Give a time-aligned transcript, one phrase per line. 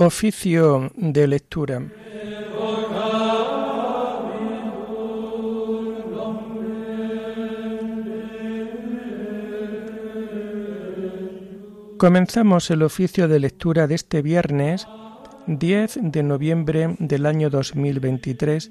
[0.00, 1.82] Oficio de lectura.
[11.98, 14.86] Comenzamos el oficio de lectura de este viernes
[15.48, 18.70] 10 de noviembre del año 2023,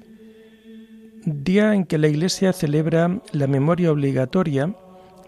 [1.26, 4.74] día en que la Iglesia celebra la memoria obligatoria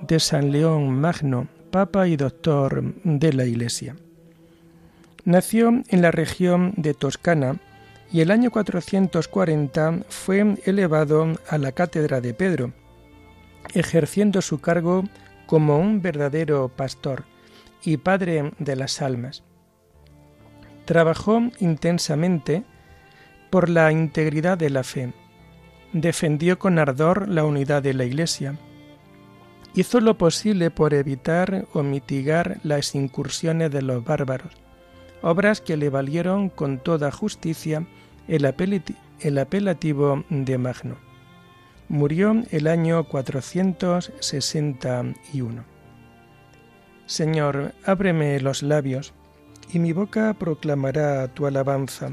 [0.01, 3.97] de San León Magno, Papa y Doctor de la Iglesia.
[5.25, 7.57] Nació en la región de Toscana
[8.13, 12.73] y el año 440 fue elevado a la cátedra de Pedro,
[13.75, 15.05] ejerciendo su cargo
[15.47, 17.25] como un verdadero pastor
[17.83, 19.45] y padre de las almas.
[20.87, 22.65] Trabajó intensamente
[23.51, 25.13] por la integridad de la fe,
[25.93, 28.59] defendió con ardor la unidad de la Iglesia,
[29.75, 34.57] hizo lo posible por evitar o mitigar las incursiones de los bárbaros,
[35.23, 37.85] obras que le valieron con toda justicia
[38.29, 38.47] el,
[39.39, 40.97] apelativo de Magno.
[41.89, 45.65] Murió el año 461.
[47.07, 49.13] Señor, ábreme los labios,
[49.73, 52.11] y mi boca proclamará tu alabanza.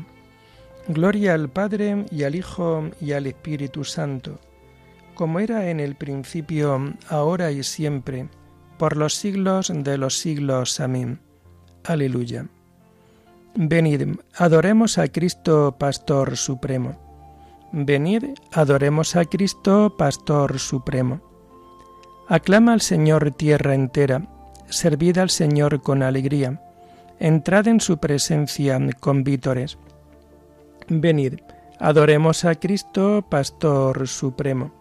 [0.87, 4.39] Gloria al Padre y al Hijo y al Espíritu Santo,
[5.13, 8.27] como era en el principio, ahora y siempre,
[8.79, 10.79] por los siglos de los siglos.
[10.79, 11.19] Amén.
[11.83, 12.47] Aleluya.
[13.59, 16.93] Venid, adoremos a Cristo, Pastor Supremo.
[17.71, 21.21] Venid, adoremos a Cristo, Pastor Supremo.
[22.27, 24.27] Aclama al Señor tierra entera
[24.69, 26.61] servid al Señor con alegría,
[27.19, 29.79] entrad en su presencia con vítores.
[30.87, 31.39] Venid,
[31.79, 34.71] adoremos a Cristo, Pastor Supremo.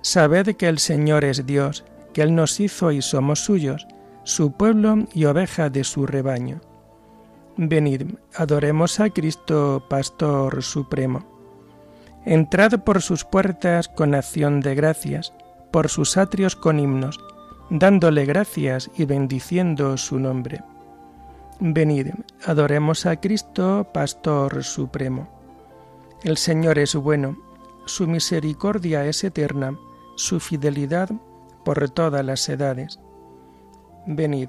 [0.00, 1.84] Sabed que el Señor es Dios,
[2.14, 3.86] que Él nos hizo y somos suyos,
[4.22, 6.62] su pueblo y oveja de su rebaño.
[7.56, 11.24] Venid, adoremos a Cristo, Pastor Supremo.
[12.24, 15.32] Entrad por sus puertas con acción de gracias,
[15.70, 17.20] por sus atrios con himnos,
[17.70, 20.62] dándole gracias y bendiciendo su nombre.
[21.60, 22.08] Venid,
[22.44, 25.28] adoremos a Cristo, Pastor Supremo.
[26.24, 27.38] El Señor es bueno,
[27.86, 29.78] su misericordia es eterna,
[30.16, 31.10] su fidelidad
[31.64, 32.98] por todas las edades.
[34.06, 34.48] Venid,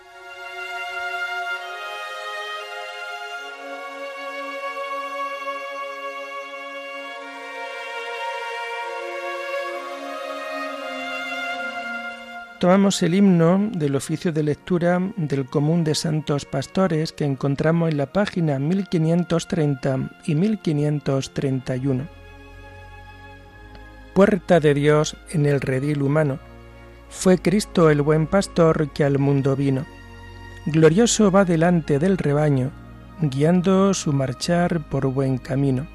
[12.61, 17.97] Tomamos el himno del oficio de lectura del Común de Santos Pastores que encontramos en
[17.97, 22.21] la página 1530 y 1531
[24.13, 26.37] puerta de Dios en el redil humano.
[27.09, 29.87] Fue Cristo el buen pastor que al mundo vino.
[30.67, 32.69] Glorioso va delante del rebaño,
[33.21, 35.87] guiando su marchar por buen camino.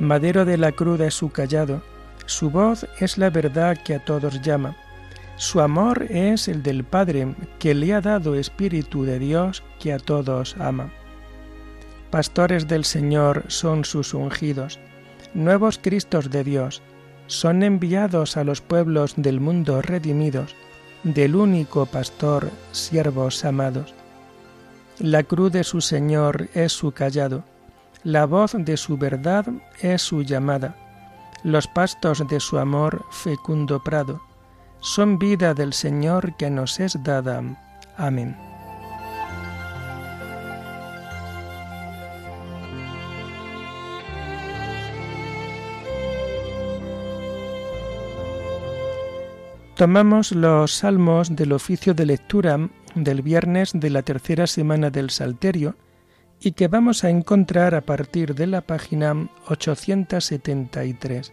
[0.00, 1.82] Madero de la cruz es su callado,
[2.26, 4.76] su voz es la verdad que a todos llama.
[5.38, 10.00] Su amor es el del Padre, que le ha dado Espíritu de Dios que a
[10.00, 10.90] todos ama.
[12.10, 14.80] Pastores del Señor son sus ungidos,
[15.34, 16.82] nuevos Cristos de Dios,
[17.28, 20.56] son enviados a los pueblos del mundo redimidos,
[21.04, 23.94] del único pastor, siervos amados.
[24.98, 27.44] La cruz de su Señor es su callado,
[28.02, 29.46] la voz de su verdad
[29.80, 30.74] es su llamada,
[31.44, 34.20] los pastos de su amor fecundo prado,
[34.80, 37.42] son vida del Señor que nos es dada.
[37.96, 38.36] Amén.
[49.78, 55.76] Tomamos los salmos del oficio de lectura del viernes de la tercera semana del Salterio
[56.40, 61.32] y que vamos a encontrar a partir de la página 873.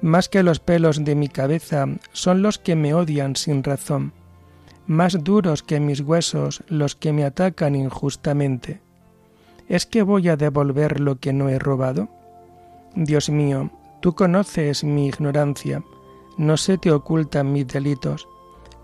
[0.00, 4.12] Más que los pelos de mi cabeza son los que me odian sin razón,
[4.86, 8.80] más duros que mis huesos los que me atacan injustamente.
[9.68, 12.08] ¿Es que voy a devolver lo que no he robado?
[12.94, 15.82] Dios mío, tú conoces mi ignorancia,
[16.38, 18.28] no se te ocultan mis delitos,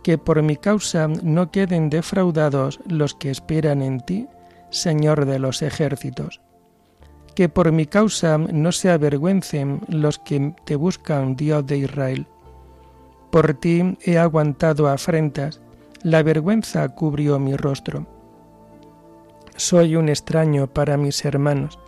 [0.03, 4.27] que por mi causa no queden defraudados los que esperan en ti,
[4.71, 6.41] Señor de los ejércitos.
[7.35, 12.27] Que por mi causa no se avergüencen los que te buscan, Dios de Israel.
[13.31, 15.61] Por ti he aguantado afrentas,
[16.05, 18.07] la vergüenza cubrió mi rostro.
[19.57, 21.79] Soy un extraño para mis hermanos,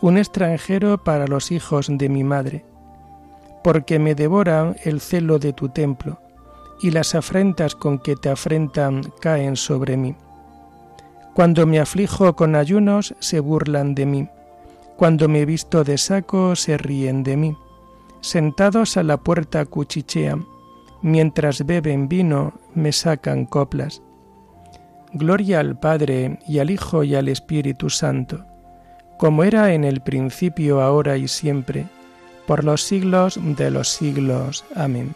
[0.00, 2.64] un extranjero para los hijos de mi madre,
[3.64, 6.20] porque me devora el celo de tu templo,
[6.80, 10.14] y las afrentas con que te afrentan caen sobre mí.
[11.34, 14.28] Cuando me aflijo con ayunos, se burlan de mí.
[14.98, 17.56] Cuando me visto de saco, se ríen de mí.
[18.20, 20.44] Sentados a la puerta cuchichean
[21.02, 24.02] mientras beben vino, me sacan coplas.
[25.12, 28.44] Gloria al Padre y al Hijo y al Espíritu Santo,
[29.18, 31.86] como era en el principio, ahora y siempre,
[32.48, 34.64] por los siglos de los siglos.
[34.74, 35.14] Amén.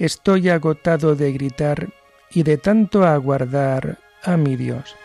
[0.00, 1.90] Estoy agotado de gritar
[2.32, 4.96] y de tanto aguardar a mi Dios.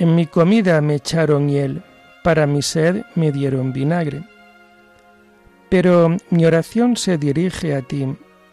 [0.00, 1.82] En mi comida me echaron hiel,
[2.22, 4.22] para mi sed me dieron vinagre.
[5.70, 8.06] Pero mi oración se dirige a ti,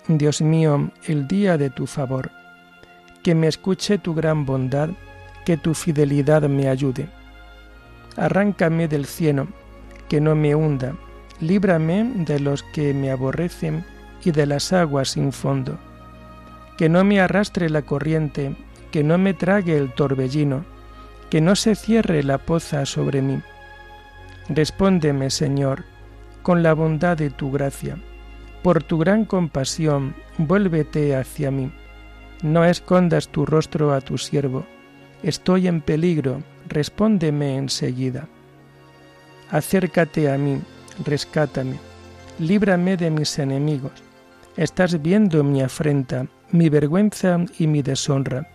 [0.07, 2.31] Dios mío, el día de tu favor.
[3.21, 4.89] Que me escuche tu gran bondad,
[5.45, 7.09] que tu fidelidad me ayude.
[8.17, 9.47] Arráncame del cielo,
[10.09, 10.95] que no me hunda,
[11.41, 13.85] líbrame de los que me aborrecen
[14.23, 15.77] y de las aguas sin fondo.
[16.75, 18.55] Que no me arrastre la corriente,
[18.89, 20.73] que no me trague el torbellino
[21.35, 23.41] que no se cierre la poza sobre mí.
[24.47, 25.83] Respóndeme, Señor,
[26.43, 27.97] con la bondad de tu gracia.
[28.63, 31.73] Por tu gran compasión, vuélvete hacia mí.
[32.41, 34.65] No escondas tu rostro a tu siervo.
[35.23, 38.29] Estoy en peligro, respóndeme enseguida.
[39.51, 40.61] Acércate a mí,
[41.03, 41.79] rescátame,
[42.39, 43.91] líbrame de mis enemigos.
[44.55, 48.54] Estás viendo mi afrenta, mi vergüenza y mi deshonra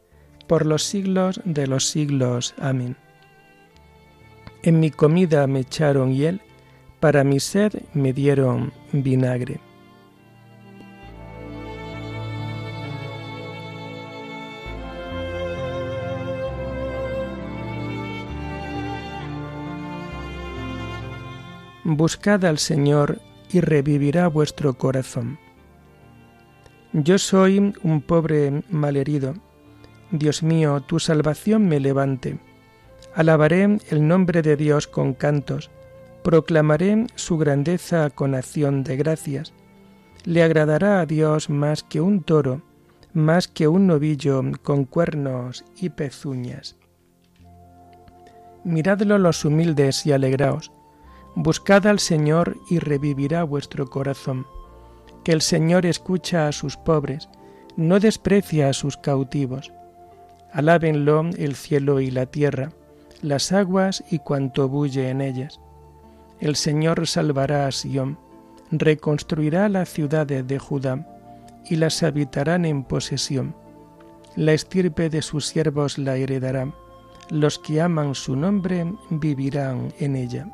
[0.51, 2.55] por los siglos de los siglos.
[2.59, 2.97] Amén.
[4.63, 6.41] En mi comida me echaron hiel,
[6.99, 9.61] para mi sed me dieron vinagre.
[21.85, 23.21] Buscad al Señor
[23.53, 25.39] y revivirá vuestro corazón.
[26.91, 29.35] Yo soy un pobre malherido
[30.11, 32.37] Dios mío, tu salvación me levante.
[33.15, 35.71] Alabaré el nombre de Dios con cantos,
[36.23, 39.53] proclamaré su grandeza con acción de gracias.
[40.25, 42.61] Le agradará a Dios más que un toro,
[43.13, 46.75] más que un novillo con cuernos y pezuñas.
[48.63, 50.71] Miradlo los humildes y alegraos.
[51.35, 54.45] Buscad al Señor y revivirá vuestro corazón.
[55.23, 57.29] Que el Señor escucha a sus pobres,
[57.77, 59.71] no desprecia a sus cautivos.
[60.53, 62.71] Alábenlo el cielo y la tierra,
[63.21, 65.59] las aguas y cuanto bulle en ellas.
[66.39, 68.17] El Señor salvará a Sión,
[68.71, 71.07] reconstruirá las ciudades de Judá,
[71.69, 73.55] y las habitarán en posesión.
[74.35, 76.73] La estirpe de sus siervos la heredará,
[77.29, 80.47] los que aman su nombre vivirán en ella.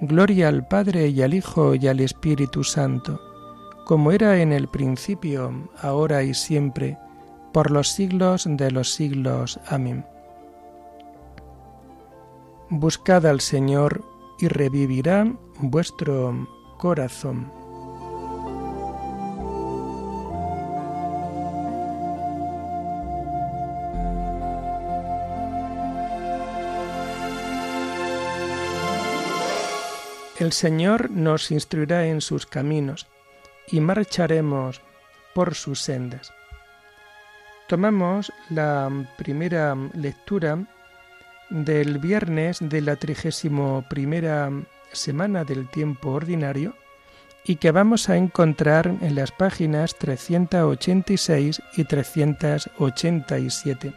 [0.00, 3.20] Gloria al Padre y al Hijo y al Espíritu Santo,
[3.84, 6.96] como era en el principio, ahora y siempre,
[7.52, 9.58] por los siglos de los siglos.
[9.66, 10.04] Amén.
[12.70, 14.04] Buscad al Señor
[14.38, 15.26] y revivirá
[15.60, 17.50] vuestro corazón.
[30.38, 33.08] El Señor nos instruirá en sus caminos
[33.66, 34.80] y marcharemos
[35.34, 36.32] por sus sendas.
[37.68, 40.58] Tomamos la primera lectura
[41.50, 44.50] del viernes de la trigésimo primera
[44.90, 46.74] semana del tiempo ordinario
[47.44, 53.92] y que vamos a encontrar en las páginas 386 y 387.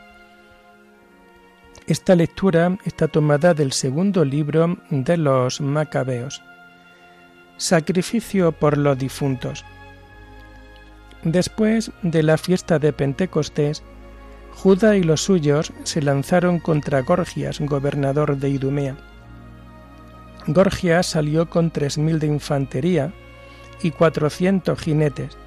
[1.87, 6.43] Esta lectura está tomada del segundo libro de los Macabeos.
[7.55, 9.63] Sacrificio por los difuntos.
[11.23, 13.83] Después de la fiesta de Pentecostés,
[14.53, 18.97] Judá y los suyos se lanzaron contra Gorgias, gobernador de Idumea.
[20.47, 23.13] Gorgias salió con tres mil de infantería
[23.81, 25.37] y cuatrocientos jinetes.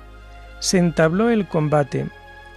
[0.61, 2.09] Se entabló el combate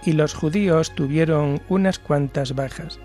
[0.04, 2.98] y los judíos tuvieron unas cuantas bajas.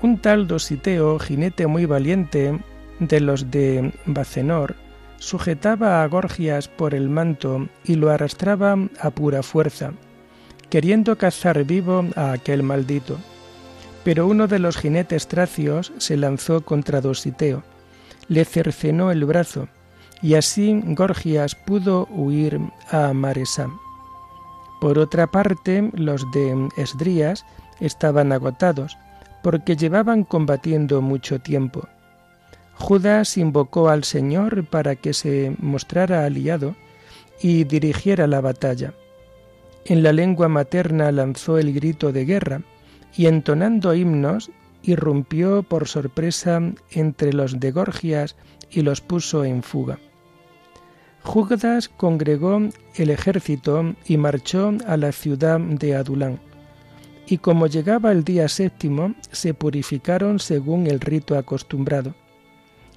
[0.00, 2.58] Un tal Dositeo, jinete muy valiente
[3.00, 4.76] de los de Bacenor,
[5.18, 9.92] sujetaba a Gorgias por el manto y lo arrastraba a pura fuerza,
[10.70, 13.18] queriendo cazar vivo a aquel maldito.
[14.04, 17.62] Pero uno de los jinetes tracios se lanzó contra Dositeo,
[18.28, 19.68] le cercenó el brazo,
[20.22, 22.60] y así Gorgias pudo huir
[22.90, 23.78] a Maresam.
[24.80, 27.44] Por otra parte, los de Esdrías
[27.80, 28.96] estaban agotados,
[29.42, 31.88] porque llevaban combatiendo mucho tiempo.
[32.78, 36.76] Judas invocó al Señor para que se mostrara aliado
[37.42, 38.94] y dirigiera la batalla.
[39.84, 42.62] En la lengua materna lanzó el grito de guerra
[43.16, 44.50] y entonando himnos
[44.82, 48.36] irrumpió por sorpresa entre los de Gorgias
[48.70, 49.98] y los puso en fuga.
[51.24, 52.60] Judas congregó
[52.94, 56.38] el ejército y marchó a la ciudad de Adulán.
[57.26, 62.14] Y como llegaba el día séptimo, se purificaron según el rito acostumbrado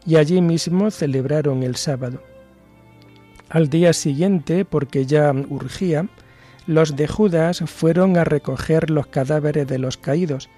[0.05, 2.21] y allí mismo celebraron el sábado.
[3.49, 6.07] Al día siguiente, porque ya urgía,
[6.67, 10.49] los de Judas fueron a recoger los cadáveres de los caídos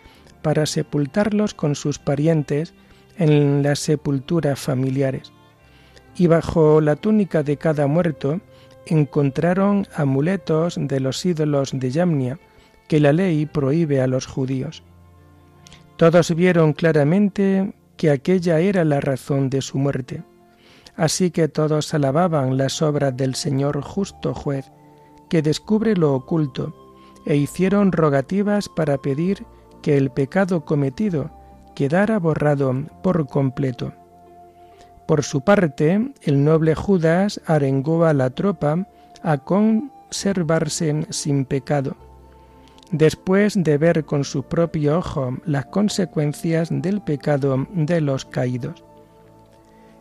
[0.41, 2.73] para sepultarlos con sus parientes
[3.17, 5.31] en las sepulturas familiares.
[6.15, 8.41] Y bajo la túnica de cada muerto
[8.85, 12.39] encontraron amuletos de los ídolos de Yamnia
[12.88, 14.83] que la ley prohíbe a los judíos.
[15.95, 20.23] Todos vieron claramente que aquella era la razón de su muerte.
[20.95, 24.71] Así que todos alababan las obras del Señor justo juez,
[25.29, 26.75] que descubre lo oculto,
[27.25, 29.45] e hicieron rogativas para pedir
[29.81, 31.31] que el pecado cometido
[31.75, 33.93] quedara borrado por completo.
[35.07, 38.88] Por su parte, el noble Judas arengó a la tropa
[39.21, 41.95] a conservarse sin pecado
[42.91, 48.83] después de ver con su propio ojo las consecuencias del pecado de los caídos.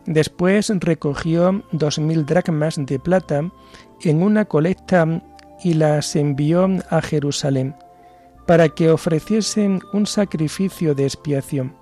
[0.05, 3.49] Después recogió dos mil dracmas de plata
[4.01, 5.21] en una colecta
[5.63, 7.75] y las envió a Jerusalén
[8.45, 11.75] para que ofreciesen un sacrificio de expiación.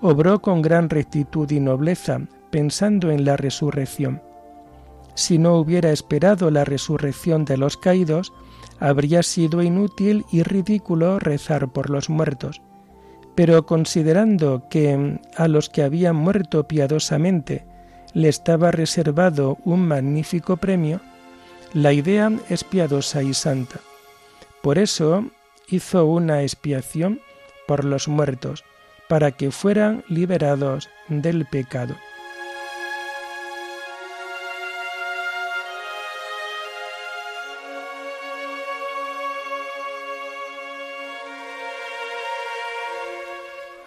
[0.00, 4.22] Obró con gran rectitud y nobleza, pensando en la resurrección.
[5.14, 8.32] Si no hubiera esperado la resurrección de los caídos,
[8.80, 12.62] habría sido inútil y ridículo rezar por los muertos.
[13.34, 17.64] Pero considerando que a los que habían muerto piadosamente
[18.12, 21.00] le estaba reservado un magnífico premio,
[21.72, 23.78] la idea es piadosa y santa.
[24.62, 25.24] Por eso
[25.68, 27.20] hizo una expiación
[27.68, 28.64] por los muertos,
[29.08, 31.94] para que fueran liberados del pecado.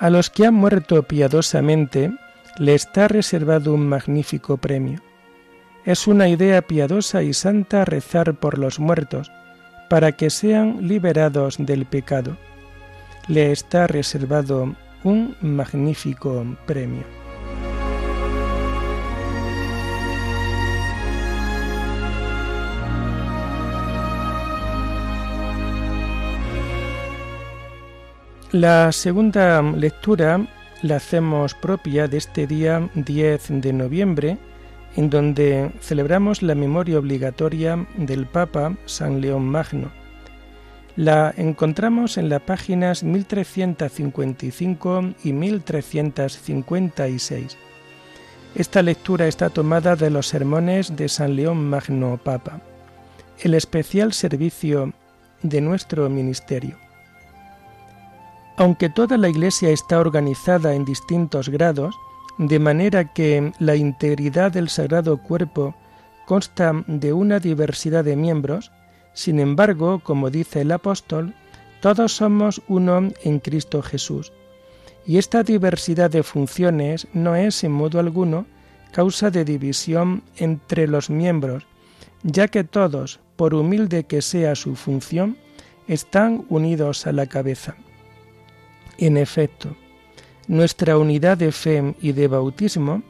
[0.04, 2.12] A los que han muerto piadosamente
[2.58, 5.00] le está reservado un magnífico premio.
[5.86, 9.32] Es una idea piadosa y santa rezar por los muertos,
[9.90, 12.36] para que sean liberados del pecado.
[13.30, 17.23] Le está reservado un magnífico premio.
[28.54, 30.48] La segunda lectura
[30.84, 34.38] la hacemos propia de este día 10 de noviembre,
[34.96, 39.92] en donde celebramos la memoria obligatoria del Papa San León Magno.
[40.96, 47.58] La encontramos en las páginas 1355 y 1356.
[48.54, 52.62] Esta lectura está tomada de los sermones de San León Magno Papa,
[53.40, 54.94] el especial servicio
[55.42, 56.83] de nuestro ministerio.
[58.56, 61.96] Aunque toda la Iglesia está organizada en distintos grados,
[62.38, 65.76] de manera que la integridad del Sagrado Cuerpo
[66.26, 68.72] consta de una diversidad de miembros,
[69.14, 71.34] sin embargo, como dice el apóstol,
[71.82, 74.32] todos somos uno en Cristo Jesús,
[75.06, 78.46] Y esta diversidad de funciones no es en modo alguno
[78.94, 81.66] causa de división entre los miembros,
[82.24, 85.38] ya que todos, por humilde que sea su función,
[85.90, 87.76] están unidos a la cabeza.
[88.98, 89.76] En efecto,
[90.48, 93.02] nuestra unidad de fe y de bautismo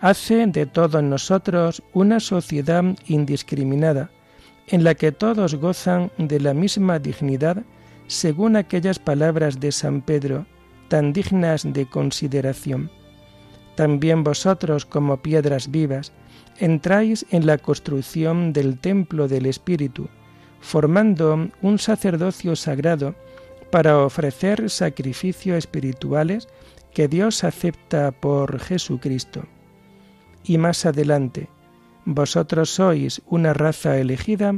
[0.00, 4.10] hace de todos nosotros una sociedad indiscriminada,
[4.66, 7.64] en la que todos gozan de la misma dignidad
[8.06, 10.46] según aquellas palabras de San Pedro,
[10.88, 12.90] tan dignas de consideración.
[13.76, 16.12] También vosotros, como piedras vivas,
[16.58, 20.08] entráis en la construcción del templo del Espíritu,
[20.60, 23.14] formando un sacerdocio sagrado
[23.70, 26.48] para ofrecer sacrificios espirituales
[26.92, 29.44] que Dios acepta por Jesucristo.
[30.44, 31.48] Y más adelante,
[32.04, 34.54] vosotros sois una raza elegida,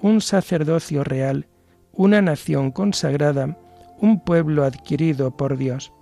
[0.00, 1.46] un sacerdocio real,
[1.92, 3.56] una nación consagrada,
[4.00, 5.92] un pueblo adquirido por Dios.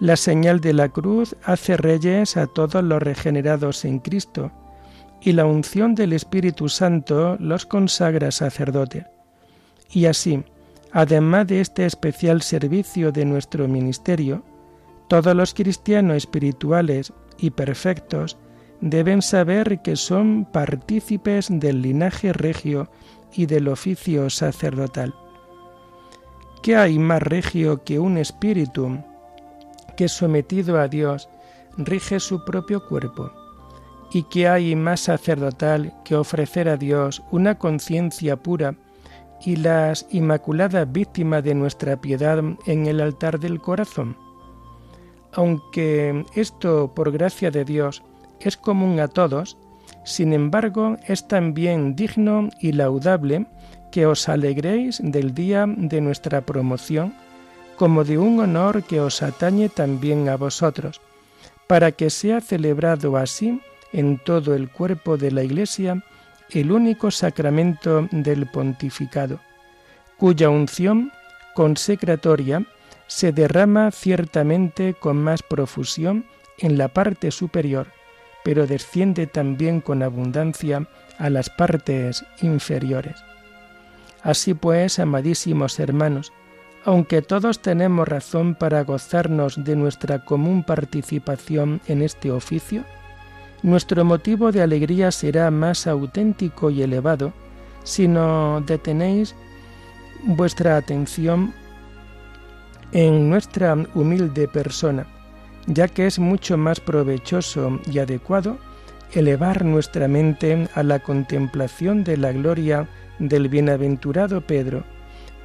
[0.00, 4.50] La señal de la cruz hace reyes a todos los regenerados en Cristo,
[5.20, 9.04] y la unción del Espíritu Santo los consagra sacerdotes.
[9.90, 10.42] Y así,
[10.92, 14.42] además de este especial servicio de nuestro ministerio,
[15.08, 18.36] todos los cristianos espirituales y perfectos
[18.80, 22.90] deben saber que son partícipes del linaje regio
[23.32, 25.14] y del oficio sacerdotal.
[26.62, 29.02] ¿Qué hay más regio que un espíritu
[29.96, 31.28] que sometido a Dios
[31.76, 33.32] rige su propio cuerpo?
[34.12, 38.74] ¿Y qué hay más sacerdotal que ofrecer a Dios una conciencia pura
[39.44, 44.16] y las inmaculadas víctimas de nuestra piedad en el altar del corazón?
[45.32, 48.02] Aunque esto, por gracia de Dios,
[48.40, 49.56] es común a todos,
[50.04, 53.46] sin embargo, es también digno y laudable
[53.92, 57.14] que os alegréis del día de nuestra promoción,
[57.76, 61.00] como de un honor que os atañe también a vosotros,
[61.66, 63.60] para que sea celebrado así
[63.92, 66.02] en todo el cuerpo de la Iglesia
[66.52, 69.40] el único sacramento del pontificado,
[70.16, 71.12] cuya unción
[71.54, 72.64] consecratoria
[73.06, 76.26] se derrama ciertamente con más profusión
[76.58, 77.88] en la parte superior,
[78.44, 80.86] pero desciende también con abundancia
[81.18, 83.16] a las partes inferiores.
[84.22, 86.32] Así pues, amadísimos hermanos,
[86.84, 92.84] aunque todos tenemos razón para gozarnos de nuestra común participación en este oficio,
[93.62, 97.32] nuestro motivo de alegría será más auténtico y elevado
[97.84, 99.34] si no detenéis
[100.24, 101.52] vuestra atención
[102.92, 105.06] en nuestra humilde persona,
[105.66, 108.58] ya que es mucho más provechoso y adecuado
[109.12, 114.84] elevar nuestra mente a la contemplación de la gloria del bienaventurado Pedro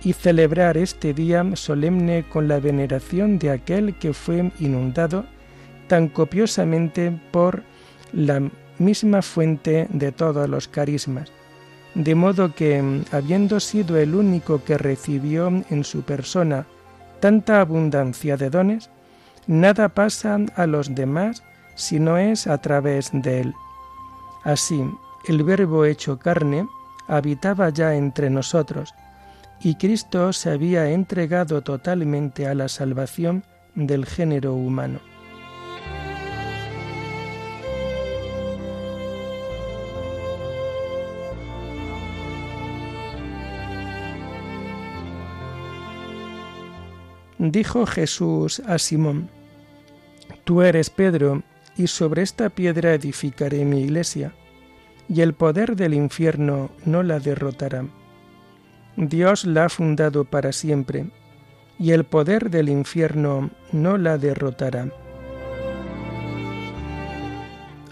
[0.04, 5.26] y celebrar este día solemne con la veneración de aquel que fue inundado
[5.88, 7.64] tan copiosamente por
[8.16, 8.50] la
[8.80, 11.32] misma fuente de todos los carismas,
[11.96, 16.66] de modo que, habiendo sido el único que recibió en su persona
[17.20, 18.90] tanta abundancia de dones,
[19.48, 21.44] nada pasa a los demás
[21.76, 23.54] si no es a través de él.
[24.44, 24.82] Así,
[25.28, 26.68] el Verbo hecho carne
[27.08, 28.94] habitaba ya entre nosotros,
[29.60, 35.00] y Cristo se había entregado totalmente a la salvación del género humano.
[47.38, 49.30] Dijo Jesús a Simón,
[50.44, 51.44] Tú eres Pedro,
[51.78, 54.34] y sobre esta piedra edificaré mi iglesia,
[55.10, 57.86] y el poder del infierno no la derrotará.
[58.96, 61.08] Dios la ha fundado para siempre,
[61.78, 64.90] y el poder del infierno no la derrotará.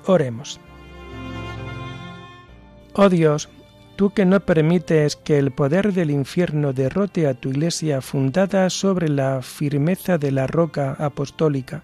[0.06, 0.60] Oremos.
[2.94, 3.50] Oh Dios,
[3.96, 9.10] tú que no permites que el poder del infierno derrote a tu iglesia fundada sobre
[9.10, 11.84] la firmeza de la roca apostólica,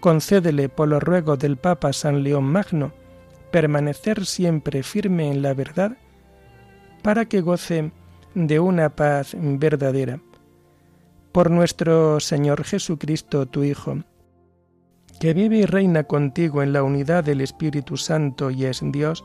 [0.00, 2.92] concédele por los ruegos del Papa San León Magno
[3.50, 5.96] permanecer siempre firme en la verdad,
[7.02, 7.92] para que goce
[8.34, 10.20] de una paz verdadera.
[11.32, 13.98] Por nuestro Señor Jesucristo, tu Hijo,
[15.20, 19.24] que vive y reina contigo en la unidad del Espíritu Santo y es Dios,